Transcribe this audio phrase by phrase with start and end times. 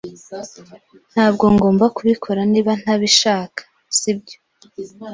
[1.13, 3.61] Ntabwo ngomba kubikora niba ntabishaka,
[3.97, 4.37] sibyo?